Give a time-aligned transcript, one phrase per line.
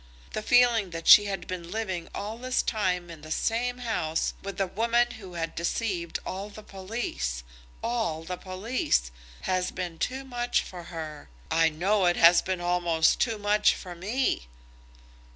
[0.31, 4.59] The feeling that she has been living all this time in the same house with
[4.59, 7.43] a woman who had deceived all the police,
[7.83, 9.11] all the police,
[9.41, 11.29] has been too much for her.
[11.51, 14.47] I know it has been almost too much for me."